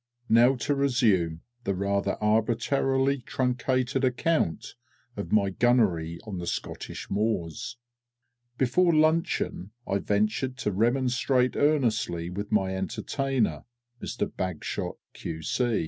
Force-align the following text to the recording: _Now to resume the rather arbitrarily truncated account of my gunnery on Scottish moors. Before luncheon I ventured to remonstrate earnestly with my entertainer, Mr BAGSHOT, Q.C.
_Now 0.27 0.55
to 0.55 0.73
resume 0.73 1.41
the 1.63 1.75
rather 1.75 2.13
arbitrarily 2.19 3.19
truncated 3.19 4.03
account 4.03 4.73
of 5.15 5.31
my 5.31 5.51
gunnery 5.51 6.19
on 6.25 6.43
Scottish 6.47 7.11
moors. 7.11 7.77
Before 8.57 8.95
luncheon 8.95 9.69
I 9.85 9.99
ventured 9.99 10.57
to 10.57 10.71
remonstrate 10.71 11.55
earnestly 11.55 12.31
with 12.31 12.51
my 12.51 12.75
entertainer, 12.75 13.65
Mr 14.01 14.25
BAGSHOT, 14.35 14.97
Q.C. 15.13 15.79